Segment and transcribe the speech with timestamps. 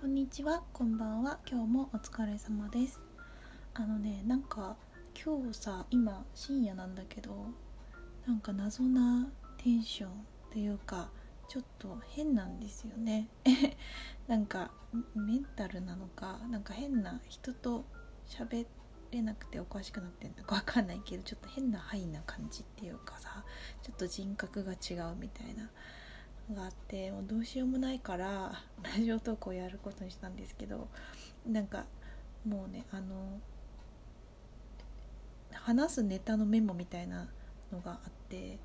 [0.00, 1.40] こんにちは、こんばんは。
[1.46, 2.98] 今日もお疲れ様です。
[3.74, 4.78] あのね、なんか
[5.14, 7.48] 今日さ、今深夜なんだけど、
[8.26, 10.12] なんか謎なテンションっ
[10.52, 11.10] ていうか、
[11.48, 13.28] ちょっと変なんですよね。
[14.26, 14.70] なんか
[15.14, 17.84] メンタルなのか、なんか変な人と
[18.26, 18.66] 喋
[19.10, 23.44] れなくておかしくなってんのかわかんないけど、ちょっと変なハイな感じっていうかさ、
[23.82, 25.70] ちょっと人格が違うみたいな。
[26.54, 30.88] があってもうどうしようもないから ラジオ投稿やることにしたんですけど
[31.46, 31.86] なんか
[32.46, 33.40] もうねあの
[35.52, 37.28] 話すネタのメモみたいな
[37.72, 38.58] のがあって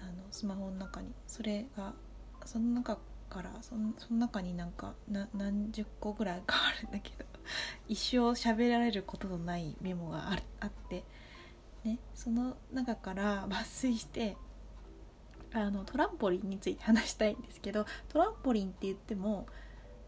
[0.00, 1.12] あのスマホの中に。
[1.26, 1.94] それが
[2.44, 7.24] その中からそのその中になんかな何十個ぐらいかあるんだけど
[7.88, 11.04] 一生喋られることのないメモがああって、
[11.84, 14.36] ね、その中から抜粋して
[15.52, 19.46] あのトランポリンについて話したいんですけどトランポリンって言っても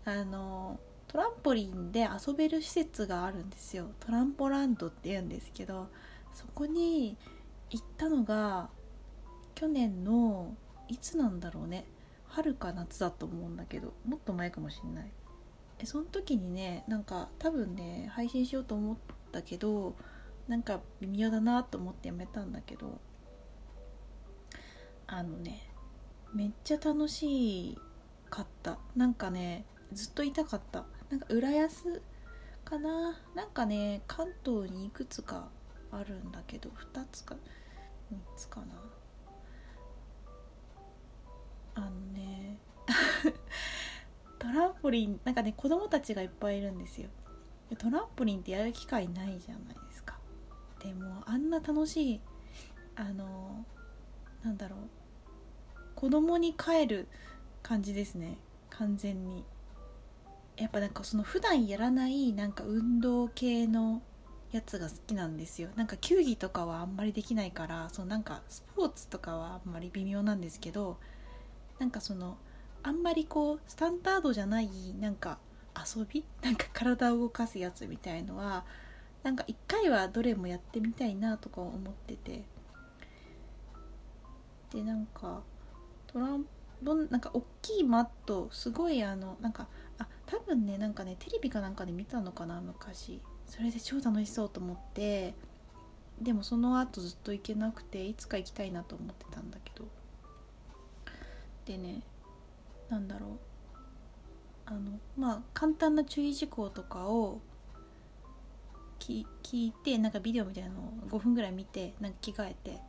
[0.04, 3.90] あのトランポリンで遊べる施設があるんですよ。
[3.98, 5.88] トランポランドって言うんですけど
[6.32, 7.16] そこに
[7.70, 8.68] 行ったのが
[9.54, 10.54] 去年の
[10.88, 11.84] いつなんだろうね
[12.28, 15.10] 春か夏だと思うんだけどもっと前かもしんない。
[15.80, 18.96] えその時にねなんか多分ね配信しようと思っ
[19.32, 19.94] たけど
[20.46, 23.00] なんか微妙だなと思ってやめたんだけど
[25.12, 25.60] あのね
[26.32, 27.76] めっちゃ楽し
[28.30, 28.78] かった。
[28.94, 30.84] なんかねずっといたかった。
[31.10, 32.00] なんか浦安
[32.64, 33.18] かな。
[33.34, 35.48] なんかね関東にいくつか
[35.90, 37.34] あるんだけど2つか
[38.12, 38.66] 3つかな。
[41.74, 42.58] あのね
[44.38, 47.08] トランポリンなんかね子供たちがいっぱいいるんですよ。
[47.78, 50.16] トランポリンってやる機会ないじゃないですか。
[50.78, 52.20] でもあんな楽しい
[52.94, 53.66] あの
[54.44, 54.99] なんだろう
[56.00, 57.08] 子供に帰る
[57.62, 58.38] 感じですね。
[58.70, 59.44] 完全に。
[60.56, 64.00] やっぱなんかその普段やらないなんか運動系の
[64.50, 65.68] やつが好きなんですよ。
[65.76, 70.96] なんか球技とかはあんまりできないからそのなんかスポーツとかはあんまり微妙なんですけど
[71.78, 72.38] なんかその
[72.82, 75.36] あんまりこうスタンダードじゃないなんか
[75.76, 78.64] 遊びなんか体を動かすやつみたいのは
[79.22, 82.42] なんか一回はどれもやってみたいなとか思ってて。
[84.72, 85.42] でなんか
[86.12, 86.44] トラン
[86.82, 93.20] ボンなんか大きいマットすごいあのなんかあ多分ねなんかねテレビかなんかで見たのかな昔。
[93.46, 95.34] それで超楽しそうと思って。
[96.20, 99.86] でもその後ずっと行けなくていつか行きたいなと思ってたんだけど。
[101.64, 102.02] でね
[102.88, 103.30] なんだろう。
[104.66, 107.40] あのまあ簡単な注意事項とかを
[108.98, 112.80] 聞聞いてなんかビデオみたいなのを5分ぐらい見てなんか着替えて。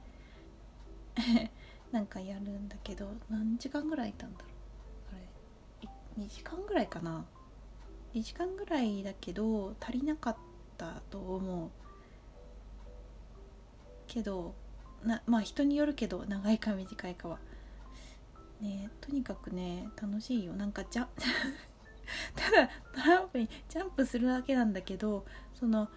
[1.91, 5.15] なんかやるんだけど何時間ぐらいいたんだろう？
[5.15, 5.17] あ
[6.17, 6.23] れ。
[6.23, 7.25] 2時間ぐらいかな
[8.13, 10.37] ？2時間ぐらいだけど足りなかっ
[10.77, 11.69] たと思う。
[14.07, 14.53] けど
[15.03, 17.39] なまあ人によるけど長いか短いかは。
[18.61, 20.53] ねとにかくね楽しいよ。
[20.53, 21.07] なんかじゃ
[22.35, 25.89] ただトランプにジャンプするだけなんだけどその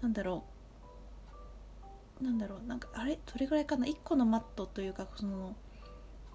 [0.00, 0.57] なんだろう。
[2.22, 5.54] なんだろうなんかあれどれぐらいかな？1個のマットというかその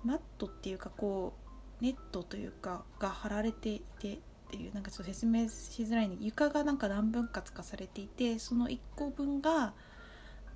[0.03, 1.33] マットっていうかこ
[1.81, 4.17] うネットというかが張られていてっ
[4.51, 9.73] ていうなんかちょっと説明しづらいね床がなんか何分割かされていてその1個分が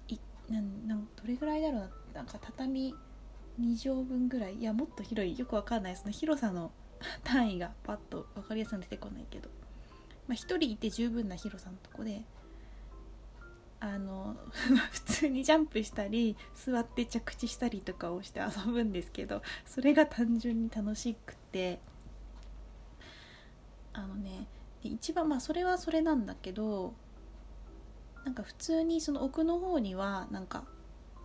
[0.08, 0.18] い
[0.50, 1.90] なんなんどれぐらいだろうな？
[2.14, 2.94] なんか畳
[3.60, 4.56] 2畳分ぐらい？
[4.56, 5.38] いやもっと広い？
[5.38, 5.96] よくわかんない。
[5.96, 6.72] その広さの
[7.24, 9.50] 単位がパッと分かりやすく出てこないけど、
[10.28, 12.24] まあ、1人いて十分な広さのとこで
[13.80, 14.36] あの
[14.92, 21.80] 普通にジャンプしたり座って着地したりとかをして遊ぶんですけどそれが単純に楽しくて。
[23.98, 24.48] あのね
[24.84, 26.94] 一番まあそれはそれなんだけど
[28.24, 30.66] なんか普通にその奥の方にはなんか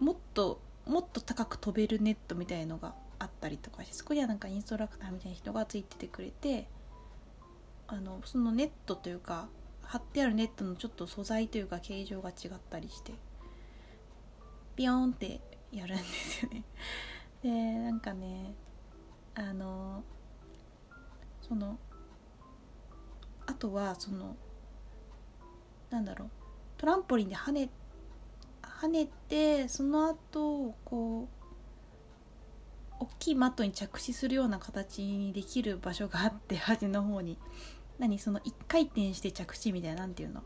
[0.01, 6.67] もっともっと高く飛べるネットみたいのがあったりとかしてそこにはなんかインストラクターみたいな人がついててくれて
[7.87, 9.49] あのそのネットというか
[9.83, 13.13] 貼ってあるネットのちょっと素材というか形状が違ったりして
[14.77, 15.41] ビヨーンって
[15.71, 16.65] やるんですよね。
[17.43, 18.55] でなんかね
[19.35, 20.05] あの
[21.41, 21.79] その
[23.47, 24.37] あとはその
[25.91, 26.31] なんだろう
[26.79, 27.69] トランポリンで跳ね
[28.63, 31.43] 跳ねてその後こう
[33.01, 37.37] 大きいマットに着地するような形にできる場所があって端の方に。
[37.99, 40.43] 何その1回転して着地みたいななんていうの？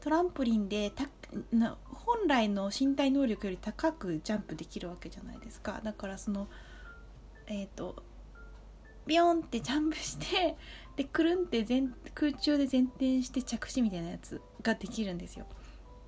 [0.00, 1.08] トランポリンでた
[1.50, 5.80] な本来の身体能力より高くジャンプできるわけじゃないですか。
[5.82, 6.46] だからその
[7.46, 8.02] えっ、ー、と
[9.06, 10.56] ビヨンってジャンプして
[10.96, 11.84] でくるんって前
[12.14, 15.46] 空中で前転して着地みたいなやつができるんですよ。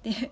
[0.02, 0.30] で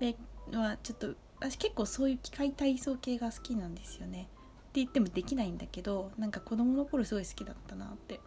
[0.00, 0.16] で
[0.52, 4.28] まあちょっと私結構そういう機械体操系が好きなんですよね。
[4.68, 8.20] って言ってもできないんだけどなんか子供の頃すごい好きだったなって。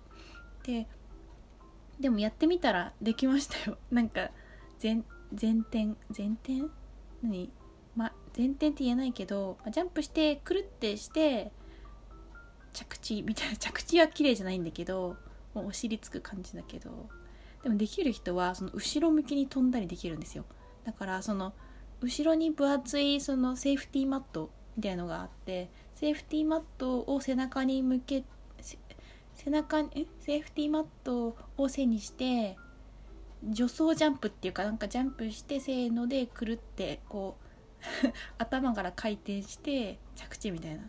[0.64, 0.88] で
[2.02, 3.78] でもやってみたらできましたよ。
[3.92, 4.32] なんか
[4.82, 5.04] 前
[5.40, 6.70] 前転前転？
[7.24, 7.52] 何？
[7.96, 11.52] ま前転って言えないけどジャンプしてくるってして
[12.74, 15.16] 着地みたいな 着地は綺麗じゃないんだけど
[15.54, 17.10] もうお尻つく感じだけど
[17.64, 20.46] でもできる人はその後ろ向きに飛んだりできるんですよ。
[20.84, 21.54] だからその
[22.02, 28.24] 後ろに分厚いそのセーフティーマットみたいのがあってセーフティーマットを背中に向け
[29.36, 32.58] 背中にセーフティーマットを背にして
[33.50, 37.38] 助走ジャンプっていうかなんかジャンプしてせーのでくるってこ
[38.06, 38.08] う
[38.38, 40.84] 頭から回転して着地みたいな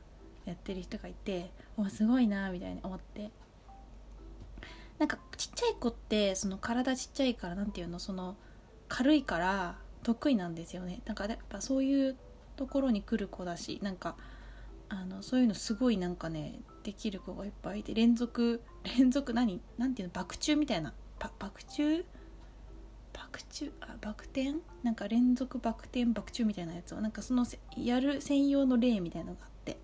[0.45, 3.31] やってる人がいておすごいなみたいに思って。
[4.99, 7.99] なんかちっちゃい子ってその体ちっちゃいから何て言うの？
[7.99, 8.37] その
[8.89, 11.01] 軽いから得意なんですよね。
[11.07, 12.17] なんかやっぱそういう
[12.55, 14.17] ところに来る子だしなんか
[14.95, 18.63] あのそういうのすごいなんかねできる子がいっぱいいて連続
[18.99, 19.63] 連続何？
[19.79, 20.15] 何ていうの？
[20.15, 20.93] 爆中みたいな。
[21.19, 22.05] 爆中？
[23.15, 23.73] 爆中？
[23.81, 24.57] あバク転？
[24.83, 29.79] なんか連続バク転バク中みたいなやつをなんかそのやる専用の例みたいのがあって。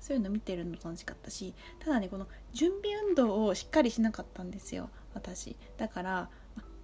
[0.00, 4.90] そういうの見てるの楽しかったしただねこの準備運動をしっかりしなかったんですよ。
[5.14, 5.56] 私。
[5.78, 6.30] だから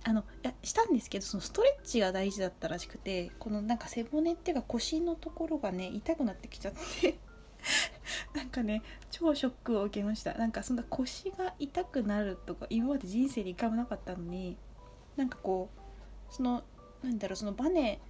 [0.04, 7.18] あのいやしたんですけどそのストレッチが大事だったらしくてこのなんか背骨っていうか腰のところがね痛くなってきちゃって。
[8.34, 10.34] なんかね超ショックを受けました。
[10.34, 14.56] なんかそんな腰が痛くなるとか今まで人生で一回もなかったのに
[15.16, 15.70] なんかこ
[16.30, 16.62] うその
[17.02, 18.00] なんだろうそのバネ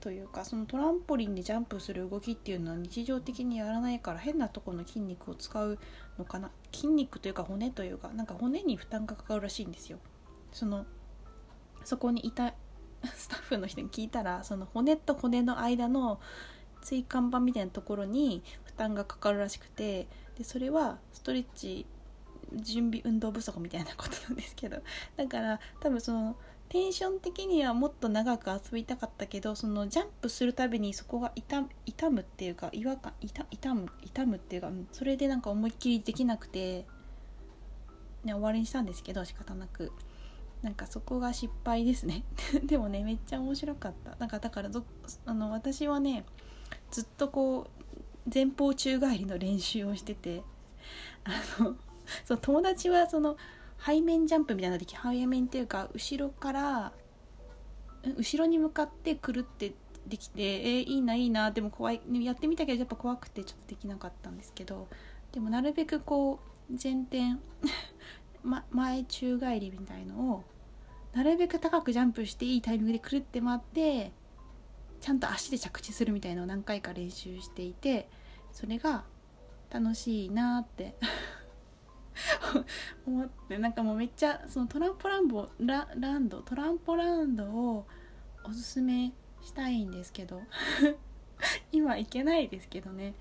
[0.00, 5.78] というかそのトランポリンでジャンプする動きっていうのは日常的にやらないから変なとこの筋肉を使う
[6.18, 6.50] のかな。
[6.72, 9.98] 筋肉というか骨というかなんか骨に負担がかかるらしいんですよ。
[10.52, 10.86] その
[11.84, 12.54] そこにいた
[13.14, 16.20] スタッフの人に聞いたらその骨と骨の間の
[16.82, 20.06] 椎間板みたいなところに負担がかかるらしくて
[20.38, 21.86] でそれはストレッチ
[22.54, 24.78] 準備運動不足みたいなことなんですけど
[25.16, 26.36] だから多分その
[26.68, 36.86] テンション的にはもっと長く遊びたかったけどそのジャンプするたびにそこが痛痛むっていうか違和感痛痛む痛むっていうかそれでなんか思いっきりできなくて、
[38.24, 39.92] ね、終わりにしたんですけど仕方なく。
[40.62, 42.22] なんかそこが失敗ですね
[42.64, 44.70] でもねめっちゃ面白かったなんかだから
[45.24, 46.26] あの私はね
[46.90, 47.68] ずっとこ
[48.26, 50.42] う前方宙返りの練習をしてて
[51.24, 51.30] あ
[51.62, 51.76] の
[52.24, 53.36] そう友達はその
[53.84, 56.92] 背面ジャンプみたいな時背面っていうか後ろから
[58.16, 59.72] 後ろに向かってくるって
[60.06, 64.88] できてえー、いいないいなでも怖いやってみたけどやっぱ怖くてちょっとできなかったんですけど
[65.32, 66.40] でもなるべくこ
[66.70, 67.36] う前転
[68.42, 70.44] ま、前宙返りみたいのを
[71.12, 74.12] なるべく高くジャンプしていいタイミングでくるって回って
[75.00, 78.08] ちゃんと足で着地するみたいのを何回か練習していて
[78.52, 79.04] それが
[79.70, 80.94] 楽しいなって
[83.06, 87.86] 思ってなんかもうめっちゃそのトランポランボラランドトランポランドを
[88.44, 89.12] おすすめ
[89.42, 90.42] したいんですけど
[91.72, 93.14] 今行けないですけどね。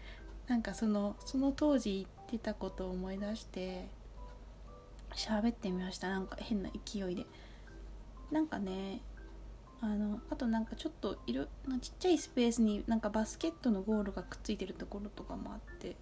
[0.48, 3.88] なんかそのその当時言ってたことを思い出して
[5.12, 6.10] 喋ってみました。
[6.10, 7.26] なんか変な勢いで。
[8.32, 9.02] なんかね
[9.82, 11.46] あのあとなんかちょっといろ
[11.82, 15.96] ちっちゃいスペースになんかバスケットのゴールがくっついてるところとかもあって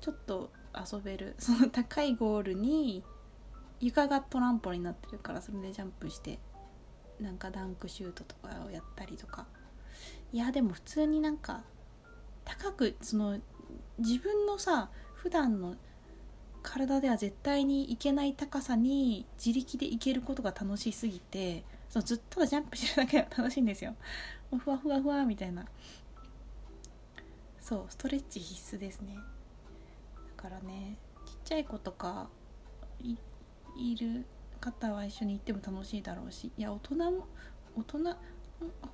[0.00, 1.34] ちょっと遊べる。
[1.40, 3.02] その高いゴールに
[3.80, 6.38] 床がトランポリンになってるからそれでジャンプして
[7.20, 9.46] なんかダンクシュートとかをやったりとか。
[10.32, 11.62] いやでも普通になんか
[12.44, 13.40] 高くその
[13.98, 15.76] 自分のさ普段の
[16.66, 23.94] 体では絶対に行けない高さに自力で行けることが楽しすぎてそうずっとジャンプしてるだけで楽しいんですよ。
[24.50, 25.64] もうふわふわふわみたいな。
[27.60, 29.16] そうストレッチ必須ですね。
[30.36, 32.28] だからねちっちゃい子とか
[32.98, 34.26] いる
[34.60, 37.26] 方は一緒に行っても楽しいだろうしいや大人も
[37.76, 38.16] 大人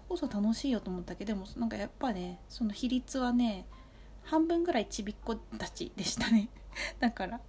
[0.08, 3.64] こそ楽しいよと思ったけどでもなんかやっぱねその比率はね
[4.24, 6.48] 半分ぐらいちびっ子たちでしたね。
[7.00, 7.40] だから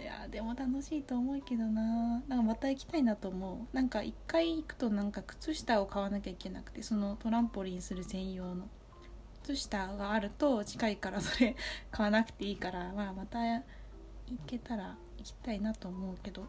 [0.00, 2.22] いやでも楽しいと思うけどな。
[2.28, 3.76] なんかまた行きたいなと思う。
[3.76, 8.68] なんか一回行くとなんか靴下を買わなきゃいけなくてそのトランポリンする専用の。
[9.42, 11.56] 靴下があると近いからそれ
[11.90, 13.64] 買わなくていいから、まあ、また行
[14.46, 16.46] けたら行きたいなと思うけど。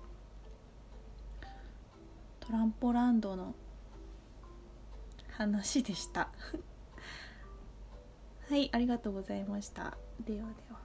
[2.40, 3.56] トランポランドの
[5.32, 6.30] 話でした。
[8.50, 9.98] はいありがとうございました。
[10.20, 10.83] ではでは。